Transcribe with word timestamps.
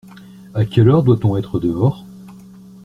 À 0.55 0.65
quelle 0.65 0.89
heure 0.89 1.03
doit-on 1.03 1.37
être 1.37 1.59
dehors? 1.59 2.03